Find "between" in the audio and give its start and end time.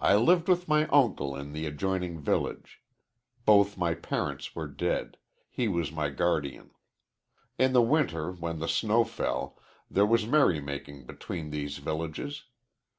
11.04-11.50